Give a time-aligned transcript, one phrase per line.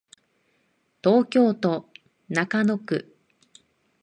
[1.03, 1.87] 東京都
[2.27, 3.15] 中野区